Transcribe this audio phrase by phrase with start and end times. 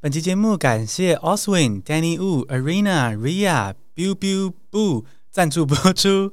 [0.00, 6.32] 本期节目感谢 Oswin、Danny Wu、Arena、Ria、Biu Biu Boo 赞助播出。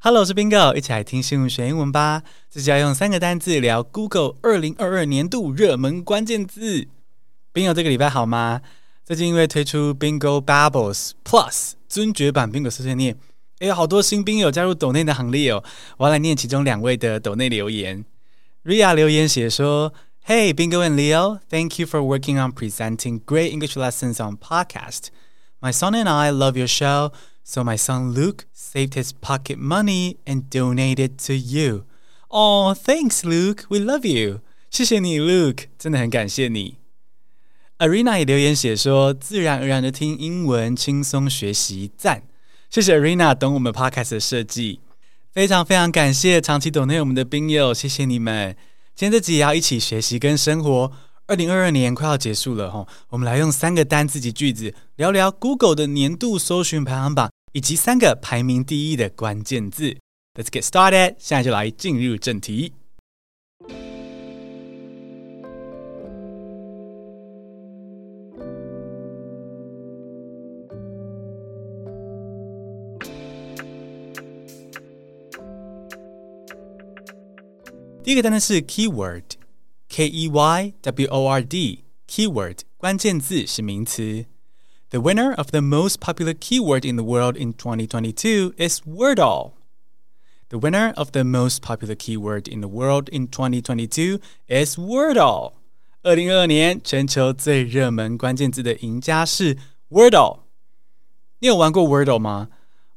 [0.00, 2.22] Hello，我是 Bingo，一起来听新闻学英文吧。
[2.50, 6.88] 这就要用三个单字聊 Google 二零二二年度热门关键字。
[7.54, 8.60] Bingo 这个礼拜好吗？
[9.02, 13.16] 最近因为推出 Bingo Bubbles Plus 尊爵版 Bingo 碎碎念，
[13.60, 15.64] 也，有好多新兵友加入抖内的行列哦。
[15.96, 18.04] 我要来念其中两位的抖内留言。
[18.62, 19.94] Ria 留言写说。
[20.27, 25.11] Hey, Bingo and Leo, thank you for working on presenting great English lessons on podcast.
[25.61, 27.11] My son and I love your show,
[27.43, 31.85] so my son Luke saved his pocket money and donated to you.
[32.31, 33.65] Oh, thanks, Luke.
[33.69, 34.41] We love you.
[34.71, 36.77] 谢谢你，Luke，真的很感谢你。
[37.77, 42.23] Arena 也留言写说，自然而然的听英文，轻松学习，赞。
[42.69, 44.79] 谢谢 Arena 懂我们 podcast 的设计，
[45.31, 48.55] 非常非常感谢长期懂内我们的兵友，谢谢你们。
[49.00, 50.92] 今天这集也要一起学习跟生活。
[51.26, 59.96] 二零二二年快要结束了哈，我们来用三个单字及句子聊聊 Google 的年度搜寻排行榜以及三个排名第一的关键字。
[60.38, 62.74] Let's get started，现在就来进入正题。
[78.09, 84.25] 第一个单词是 keyword，K E Y W O R D，keyword 关键字是名词。
[84.91, 89.53] The winner of the most popular keyword in the world in 2022 is Wordle.
[90.49, 95.53] The winner of the most popular keyword in the world in 2022 is Wordle.
[96.03, 99.57] 二零二二年全球最热门关键字的赢家是
[99.89, 100.41] Wordle。
[101.39, 102.49] 你有玩过 Wordle 吗？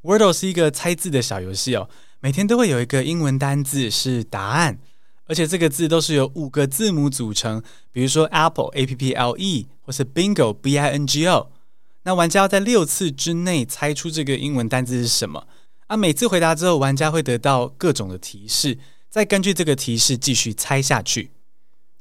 [0.03, 1.89] Wordle 是一个猜字的小游戏哦，
[2.21, 4.79] 每天都会有一个英文单字是答案。
[5.26, 11.50] 而且这个字都是由五个字母组成，比如说 Apple A P P L E 或是 Bingo B I N G O。
[12.04, 15.48] 那玩家要在六次之内猜出这个英文单字是什么。
[15.88, 18.78] 啊，每次回答之后，玩家会得到各种的提示，
[19.10, 21.32] 再根据这个提示继续猜下去。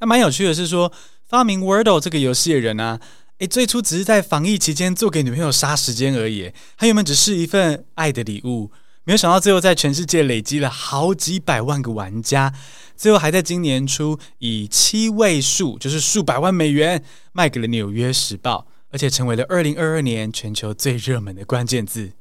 [0.01, 0.93] 那蛮有趣的是说，
[1.29, 3.01] 发明 Wordle 这个游戏的人啊，
[3.39, 8.73] 诶，最初只是在防疫期间做给女朋友杀时间而已，他原本只是一份爱的礼物。
[9.05, 12.55] 没有想到，最后在全世界累积了好几百万个玩家，
[12.97, 17.03] 最后还在今年初以七位数，就是数百万美元
[17.33, 22.13] 卖给了《纽约时报》，而且成为了二零二二年全球最热门的关键字。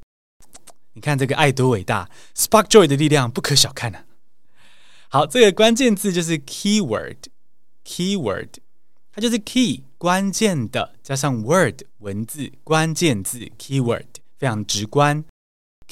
[0.93, 4.05] 你看这个爱多伟大，Spark Joy 的力量不可小看啊！
[5.07, 8.49] 好，这个关键字就是 keyword，keyword，
[9.13, 14.07] 它就是 key 关键的加上 word 文字关键字 keyword，
[14.39, 15.23] 非常直观。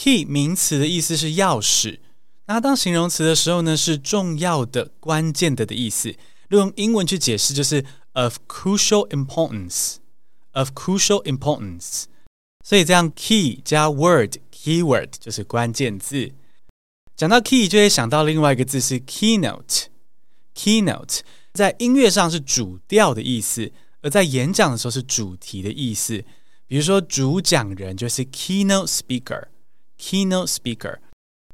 [0.01, 1.99] Key 名词的意思是钥匙，
[2.45, 6.15] 那当形容词的时候呢，是重要的、关键的的意思
[6.47, 6.59] 如。
[6.59, 7.83] 用英文去解释就是
[8.13, 12.05] of crucial importance，of crucial importance。
[12.63, 16.31] 所以这样 key 加 word，keyword 就是关键字。
[17.17, 21.19] 讲到 key 就会想到另外一个字是 keynote，keynote
[21.51, 26.23] 在音乐上是主调的意思，而在演讲的时候是主题的意思。
[26.67, 29.47] 比如说主讲人就是 keynote speaker。
[29.98, 30.98] Keynote speaker，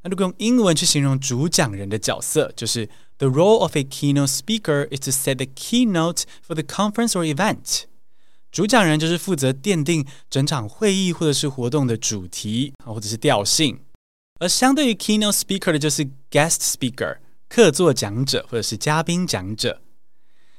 [0.03, 2.89] 那如果用英文去形容主讲人的角色，就是
[3.19, 7.23] The role of a keynote speaker is to set the keynote for the conference or
[7.23, 7.83] event。
[8.51, 13.79] 主讲人就是负责奠定整场会议或者是活动的主题啊，或者是调性。
[14.39, 19.81] 而相对于 keynote speaker 的就是 guest speaker，客座讲者或者是嘉宾讲者。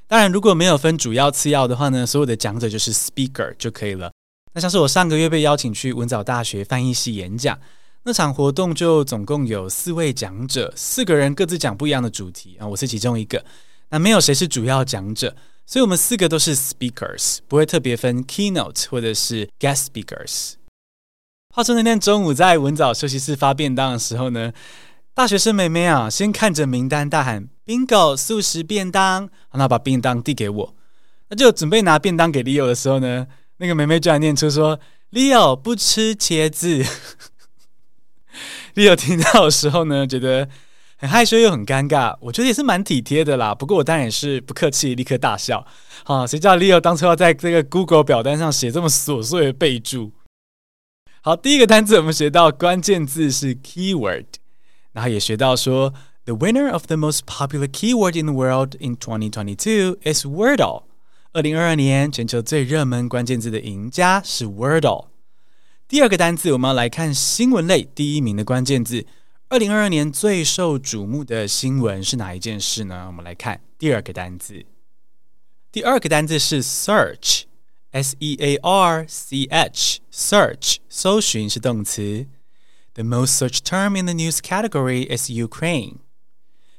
[0.07, 4.13] 当然，如果没有分主要次要的话呢，所有的讲者就是 speaker 就可以了。
[4.58, 7.60] 那像是我上个月被邀请去文藻大学翻译系演讲。
[8.06, 13.46] 那场活动就总共有四位讲者，四个人各自讲不一样的主题啊，我是其中一个。
[13.90, 15.36] 那没有谁是主要讲者，
[15.68, 20.54] 所以我们四个都是 speakers，不会特别分 keynote 或者是 guest speakers。
[21.54, 24.52] 话说那天中午在文藻休息室发便当的时候呢，
[25.14, 30.76] 大学生妹妹啊，先看着名单大喊 bingo 素食便当，那把便当递给我，
[31.30, 33.28] 那就准备拿便当给 Leo 的时候呢，
[33.58, 34.80] 那个妹妹居然念出说
[35.12, 36.84] Leo 不吃茄子。
[38.76, 40.48] Leo 听到的时候呢，觉得
[40.98, 43.56] 很害羞又很尴尬，我觉得也是蛮体贴的啦。
[43.56, 45.66] 不过我当然也是不客气，立刻大笑。
[46.04, 50.12] 好，谁知道 Leo 当初要在这个 Google 表单上写这么琐碎的备注？
[51.22, 54.26] 好，第一个单词我们学到关键字是 keyword，
[54.94, 55.94] 然后也学到说
[56.26, 60.87] The winner of the most popular keyword in the world in 2022 is Wordle。
[61.38, 65.10] 二零二二年全球最热门关键字的赢家是 Wordle。
[65.88, 69.06] 第二个单词，我们要来看新闻类第一名的关键字。
[69.50, 73.06] 二零二二年最受瞩目的新闻是哪一件事呢？
[73.06, 74.66] 我们来看第二个单词。
[75.72, 82.26] 第二个单词是 search，S E A R C H，search 搜寻是动词。
[82.96, 85.98] The most searched term in the news category is Ukraine.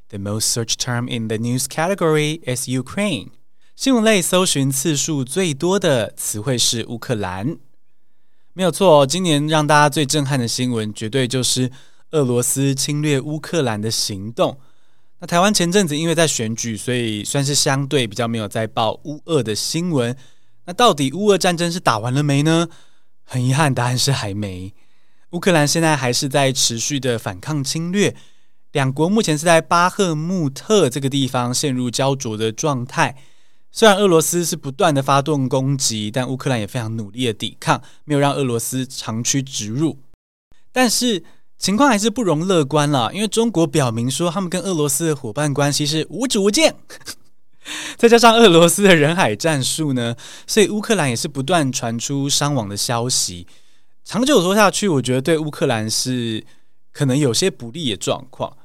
[0.08, 3.28] The most searched term in the news category is Ukraine.
[3.78, 7.58] 新闻类搜寻次数最多的词汇是乌克兰。
[8.52, 11.70] 没有错，今年让大家最震撼的新闻，绝对就是
[12.10, 14.58] 俄罗斯侵略乌克兰的行动。
[15.20, 20.16] 那台湾前阵子因为在选举，所以算是相对比较没有在报乌俄的新闻。
[20.64, 22.68] 那到底乌俄战争是打完了没呢？
[23.22, 24.74] 很遗憾，答案是还没。
[25.30, 28.16] 乌克兰现在还是在持续的反抗侵略，
[28.72, 33.14] 两国目前是在巴赫穆特这个地方陷入胶着的状态。
[33.70, 39.98] 虽然俄罗斯是不断的发动攻击，但乌克兰也非常努力的抵抗，没有让俄罗斯长驱直入。
[40.72, 41.22] 但是
[41.58, 46.74] 情况还是不容乐观了，因为中国表明说他们跟俄罗斯的伙伴关系是无止无间。
[47.98, 50.16] 再加上俄罗斯的人海战术呢，
[50.46, 53.46] 所以乌克兰也是不断传出伤亡的消息。
[54.04, 56.42] 长久说下去，我觉得对乌克兰是
[56.92, 58.56] 可能有些不利的状况。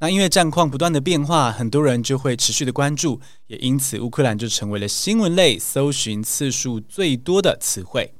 [0.00, 8.14] 那因为战况不断的变化，很多人就会持续的关注，也因此乌克兰就成为了新闻类搜寻次数最多的词汇。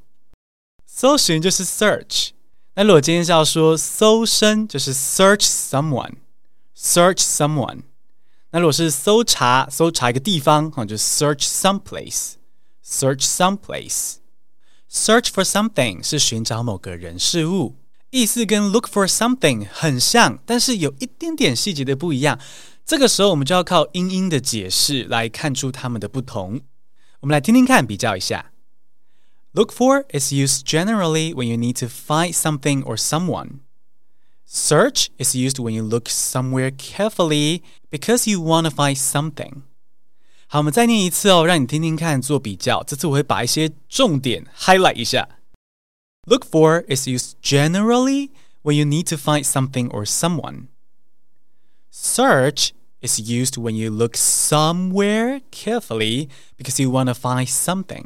[0.85, 2.31] 搜寻就是 search，
[2.75, 7.83] 那如果今天是要说搜身，就是 search someone，search someone。
[8.51, 14.17] 那如果是搜查，搜查一个地方，哈，就 search someplace，search someplace。
[14.91, 17.77] Search for something 是寻找某个人事物，
[18.12, 22.40] 意思跟 look for something 很像，但是有一点点细节的不一样。
[22.86, 26.62] 这个时候我们就要靠英英的解释来看出它们的不同。
[27.22, 28.51] 我们来听听看，比较一下。
[29.54, 33.60] Look for is used generally when you need to find something or someone.
[34.45, 39.62] Search is used when you look somewhere carefully because you want to find something.
[40.48, 42.84] 好，我们再念一次哦，让你听听看，做比较。
[42.84, 45.30] 这次我会把一些重点 highlight 一下。
[46.28, 48.31] Look for is used generally
[48.62, 50.68] when you need to find something or someone.
[51.92, 58.06] Search is used when you look somewhere carefully because you want to find something.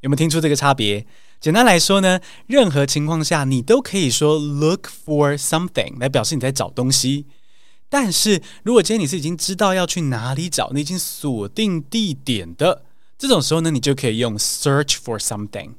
[0.00, 1.04] 有没有听出这个差别？
[1.40, 7.26] 简单来说呢，任何情况下你都可以说 look for something 来表示你在找东西。
[7.88, 12.84] 但是如果今天你是已经知道要去哪里找，你已经锁定地点的
[13.18, 15.74] 这种时候呢，你就可以用 search for something。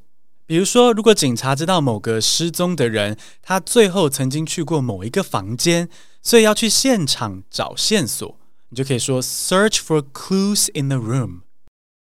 [0.46, 5.88] 比如说，如果警察知道某个失踪的人，他最后曾经去过某一个房间，
[6.22, 8.38] 所以要去现场找线索，
[8.70, 11.40] 你就可以说 search for clues in the room。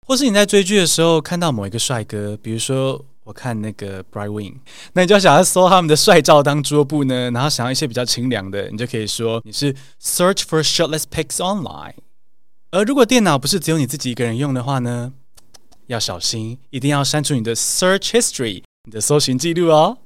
[0.06, 3.06] 或是你在追剧的时候看到某一个帅哥，比如说。
[3.24, 4.56] 我看那个 Bright Wing，
[4.94, 11.94] 那你就要想要搜他们的帅照当桌布呢，然后想要一些比较清凉的，你就可以说你是 search for shirtless pics online。
[12.72, 15.14] 而如果电脑不是只有你自己一个人用的话呢，
[15.92, 19.98] 要小心，一定要删除你的 search history，你的搜寻记录哦。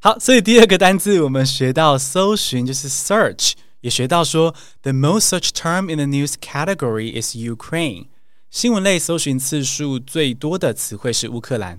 [0.00, 8.08] 好，所以第二个单字我们学到搜寻就是 search，也学到说 the most searched term in the news category is Ukraine。
[8.50, 11.78] 新闻类搜寻次数最多的词汇是乌克兰。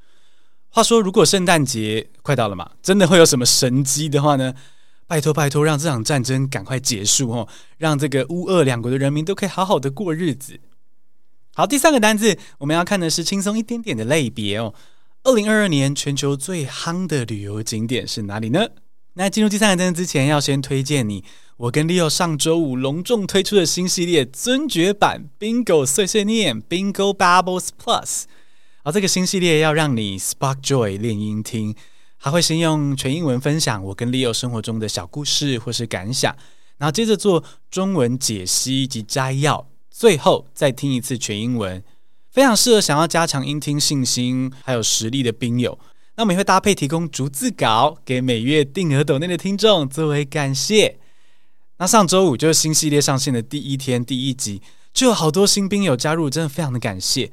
[0.70, 4.56] 话说，如果圣诞节快到了嘛，真的会有什么神机的话呢？
[5.06, 10.60] 拜托拜托，让这场战争赶快结束哦，让这个乌俄两国的人民都可以好好的过日子。
[11.56, 14.74] 好，第三个单字我们要看的是轻松一点点的类别哦。
[15.24, 18.70] 二零二二年全球最夯的旅游景点是哪里呢？
[19.14, 21.24] 那进入第三个单字之前，要先推荐你，
[21.58, 28.24] 我跟 Leo 上周五隆重推出的新系列尊爵版 Bingo 碎碎念 Bingo Bubbles Plus。
[28.82, 31.76] 而、哦、这个新系列要让你 spark joy 练音听，
[32.18, 36.36] 还会先用全英文分享我跟 Leo 生活中的小故事或是感想，
[36.80, 41.84] 然后接着做中文解析及摘要，最后再听一次全英文，
[42.32, 45.78] 非常适合想要加强英听信心还有实力的兵友。
[46.16, 50.98] 那我们也会搭配提供逐字稿给每月定额抖内的听众作为感谢。
[51.78, 57.32] 那上周五就是新系列上线的第一天，第一集就有好多新兵友加入，真的非常的感谢。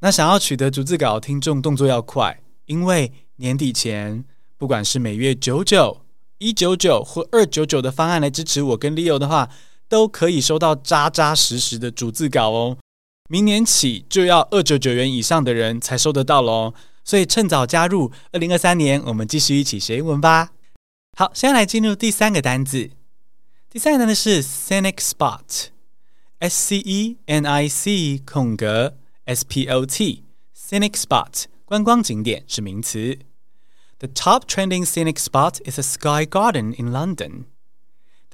[0.00, 4.24] 那想要取得逐字稿，听众动作要快，因为年底前，
[4.58, 6.02] 不管是每月九九、
[6.36, 9.48] 一九九或二九九的方案来支持我跟 Leo 的话，
[9.88, 12.76] 都可以收到扎扎实实的逐字稿哦。
[13.28, 16.74] 明年起就要二九九元以上的人才收得到喽，
[17.04, 18.12] 所以趁早加入。
[18.32, 20.50] 二零二三年，我们继续一起学英文吧。
[21.16, 22.90] 好，现在来进入第三个单字，
[23.70, 28.96] 第三个单字是 scenic spot，S C E N I C 空格。
[29.26, 30.24] S P O T
[30.54, 33.18] scenic spot 观光景点是名词。
[34.00, 37.44] The top trending scenic spot is a sky garden in London.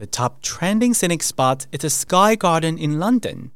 [0.00, 3.50] The top trending scenic spot is a sky garden in London.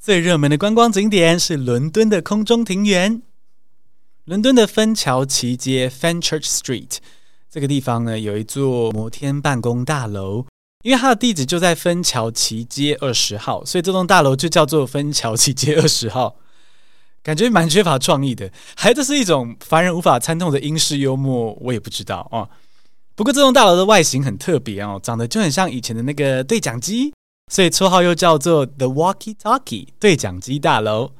[0.00, 3.20] 最热门的观光景点是伦敦的空中庭园。
[4.24, 6.96] 伦敦的芬乔奇街 （Fenchurch Street）
[7.50, 10.46] 这个地方呢，有一座摩天办公大楼，
[10.82, 16.36] 因为它的地址就在芬乔奇街二十号，所以这栋大楼就叫做芬乔奇街二十号。
[17.22, 22.48] 感觉蛮缺乏创意的，还这是一种凡人无法参透的英式幽默，我也不知道哦。
[23.14, 27.12] 不过这栋大楼的外形很特别哦，长得就很像以前的那个对讲机，
[27.52, 31.12] 所以绰号又叫做 The Walkie Talkie 对讲机大楼。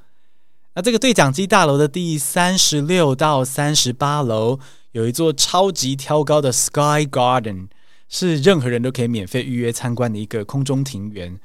[0.75, 4.59] 那这个对讲机大楼的第三十六到三十八楼
[4.93, 7.69] 有一座超级挑高的 Sky Garden，
[8.09, 11.39] 是任何人都可以免费预约参观的一个空中庭园。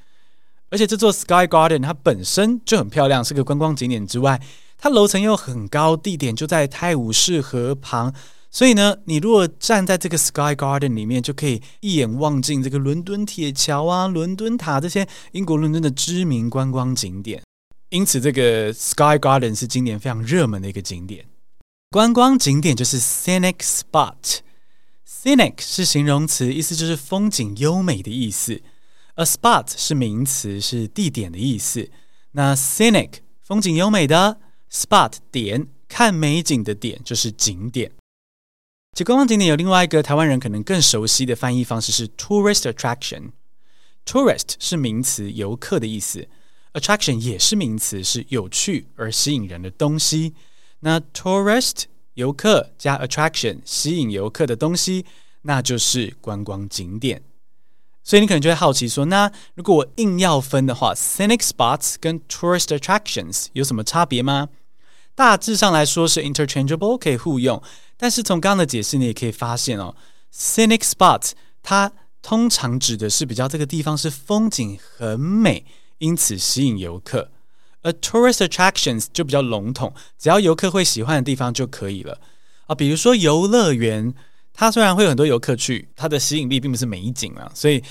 [0.69, 4.41] 而且这座 Sky Garden 它本身就很漂亮，是个观光景点之外，
[4.77, 8.13] 它楼层又很高，地点就在泰晤士河旁，
[8.57, 17.43] 所以呢，你如果站在这个 Sky Garden 里面，就可以一眼望尽这个伦敦铁桥啊、伦敦塔这些英国伦敦的知名观光景点。
[17.89, 21.27] 因此，这个 Sky Garden 是今年非常热门的一个景点。
[21.91, 24.39] 观光景点就是 scenic spot。
[25.07, 28.59] scenic 是形容词，意思就是风景优美的意思。
[29.17, 31.91] A spot 是名词，是地点的意思。
[32.31, 34.39] 那 scenic 风景优美的
[34.71, 37.91] spot 点，看美景的点就是景点。
[38.97, 43.29] 其观光景点有另外一个台湾人可能更熟悉的翻译方式是 tourist attraction。
[44.03, 46.27] tourist 是名词，游客的意思。
[46.73, 50.33] Attraction 也是名词，是有趣而吸引人的东西。
[50.79, 51.83] 那 tourist
[52.15, 55.05] 游客加 attraction 吸引游客的东西，
[55.43, 57.21] 那就是观光景点。
[58.03, 64.49] 所以你可能就会好奇说，那如果我硬要分的话，scenic spots 跟 tourist attractions 有什么差别吗？
[65.13, 67.61] 大致上来说是 interchangeable，可以互用。
[67.97, 69.95] 但是从刚刚的解释，你也可以发现哦
[70.33, 75.65] ，scenic spot 它通常指的是比较这个地方是风景很美。
[75.99, 77.31] 因此吸引游客，
[77.81, 82.21] 而 tourist attractions 就比较笼统，只要游客会喜欢的地方就可以了
[82.67, 82.75] 啊。
[82.75, 84.13] 比如说游乐园，
[84.53, 87.83] 它虽然会有很多游客去，它的吸引力并不是美景啊，所以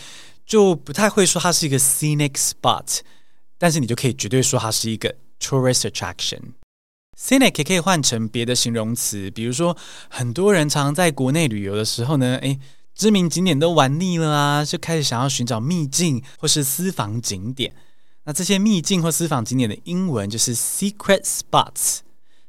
[0.47, 3.01] 就不太会说它是一个 scenic spot。
[3.59, 6.41] 但是你就可以绝对说它是一个 tourist attraction。
[7.19, 9.77] Scenic 可以换成别的形容词，比如说
[10.09, 12.59] 很多人常常在国内旅游的时候呢，诶，
[12.95, 17.73] 知名景点都玩腻了啊，就开始想要寻找秘境或是私房景点。
[18.25, 21.99] 那这些秘境或私房景点的英文就是 secret spots。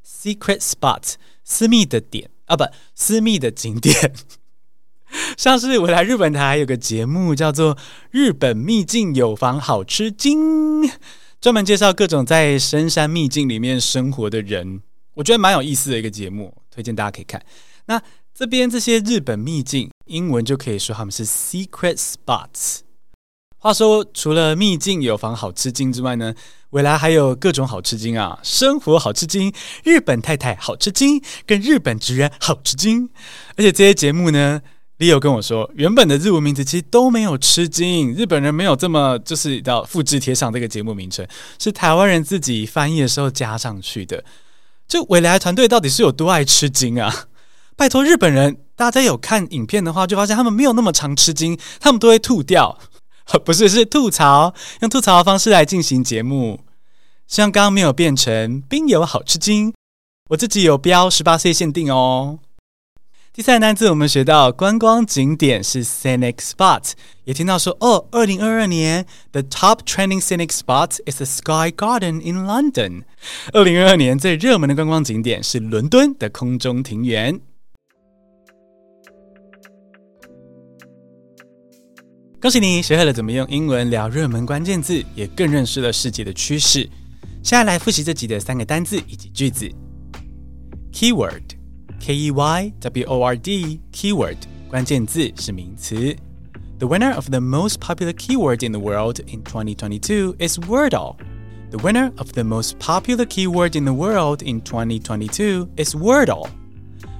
[0.04, 4.12] secret spots，私密的点啊，不，私密的景点。
[5.38, 7.76] 像是我来日本台有个节目叫做
[8.10, 10.82] 《日本秘境有房好吃惊》，
[11.40, 14.82] 专门介绍各种在深山秘境里面生活的人，
[15.14, 17.40] 我觉得蛮有意思的一个节目，推荐大家可以看。
[17.86, 18.02] 那
[18.34, 22.78] 这边这些日本秘境，英文就可以说他们是 secret spots。
[23.58, 26.34] 话说，除了秘境有房好吃惊之外呢，
[26.70, 29.52] 未来还有各种好吃惊啊，生活好吃惊、
[29.84, 33.08] 日本太太好吃惊、跟日本职人好吃惊。
[33.56, 34.60] 而且这些节目呢
[34.98, 41.26] ，Leo 跟我说，原本的日文名字其实都没有吃惊，日本人没有这么就是要复制贴上这个节目名称，
[41.58, 44.24] 是台湾人自己翻译的时候加上去的。
[44.86, 47.26] 就未来团队到底是有多爱吃惊啊？
[47.76, 52.78] 拜托日本人，大家有看影片的话，就发现他们没有那么常吃惊，他们都会吐掉。
[53.44, 56.60] 不是，是吐槽，用吐槽的方式来进行节目。
[57.26, 59.74] 像刚刚没有变成冰友好吃惊，
[60.30, 62.38] 我自己有标十八岁限定哦。
[63.38, 66.90] 第三个单词我们学到观光景点是 scenic spot，
[67.22, 73.04] 也听到说哦，二零二二年 the top trending scenic spot is the Sky Garden in London。
[73.52, 77.40] 二零二二年最热门的观光景点是伦敦的空中庭园。
[82.40, 86.80] 恭喜你学会了怎么用英文聊热门关键字，也更认识了世界的趋势。
[87.44, 89.70] 现在来复习这集的三个单字以及句子
[90.92, 91.57] keyword。
[91.99, 94.37] Keyword，K-E-Y-W-O-R-D，keyword，
[94.69, 96.15] 关键字是名词。
[96.79, 101.15] The winner of the most popular keyword in the world in 2022 is Wordle.
[101.71, 106.49] The winner of the most popular keyword in the world in 2022 is Wordle.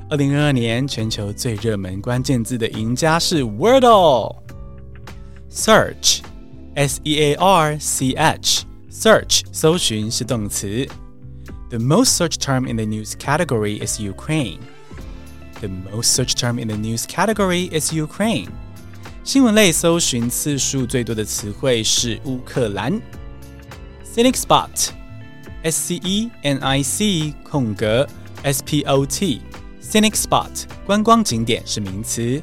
[0.09, 6.19] 二零二二年全球最热门关键字的赢家是 Wordle。Search,
[6.75, 10.87] S-E-A-R-C-H, search 搜寻是动词。
[11.69, 14.59] The most searched term in the news category is Ukraine.
[15.61, 18.49] The most searched term in the news category is Ukraine.
[19.23, 23.01] 新闻类搜寻次数最多的词汇是乌克兰。
[24.03, 24.89] Scenic spot,
[25.63, 28.07] S-C-E-N-I-C 空格
[28.43, 29.41] S-P-O-T,
[29.81, 32.41] scenic spot 观光景点是名词。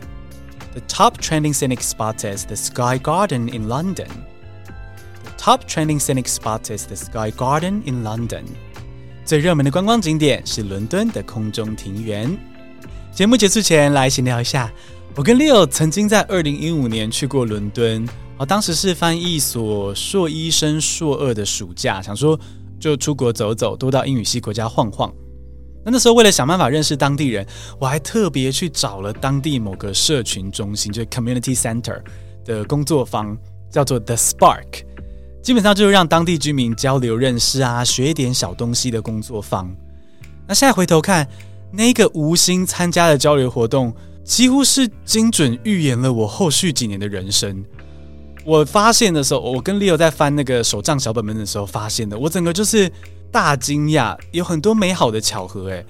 [0.72, 4.08] The top trending scenic spot is the Sky Garden in London.
[5.22, 8.44] The top trending scenic spot is the Sky Garden in London.
[9.25, 12.37] 最热门的观光景点是伦敦的空中庭园。
[13.11, 14.71] 节目结束前，来闲聊一下。
[15.15, 22.39] 我跟 Leo 曾经在二零一五年去过伦敦，哦，当时是翻译所硕一升硕二的暑假，想说
[22.79, 25.11] 就出国走走，多到英语系国家晃晃。
[25.83, 27.43] 那那时候为了想办法认识当地人，
[27.79, 31.99] 我还特别去找了当地某个社群中心，就是 Community Center
[32.43, 33.35] 的工作坊，
[33.71, 34.83] 叫做 The Spark。
[35.45, 39.71] 基本上就是让当地居民交流认识啊，学一点小东西的工作坊。
[40.47, 41.27] 那现在回头看，
[41.71, 47.63] 那个无心参加的交流活动，几乎是精准预言了我后续几年的人生。
[48.43, 52.91] 我发现的时候，我跟 Leo 在翻那个手账小本本的时候发现的，我整个就是
[53.31, 55.69] 大惊讶，有很多美好的巧合。
[55.69, 55.85] 诶，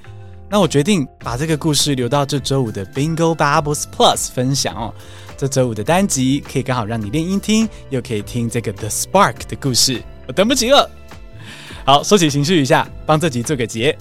[0.49, 4.93] 那我决定把这个故事留到这周五的 Bingo Bubbles Plus 分享哦。
[5.37, 10.89] 这周五的单集可以刚好让你练音听，又可以听这个 The Spark 的故事，我等不及了。
[11.85, 13.97] 好，收起情绪一下，帮这集做个结。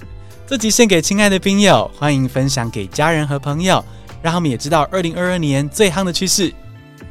[0.47, 3.85] 这集献给亲爱的病友，欢迎分享给家人和朋友，
[4.23, 6.53] 让他们也知道二零二二年最夯的趋势。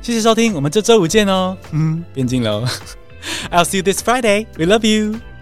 [0.02, 1.58] 谢谢收听，我们这周五见哦。
[1.72, 2.66] 嗯，变近喽。
[3.52, 4.48] I'll see you this Friday.
[4.58, 5.33] We love you.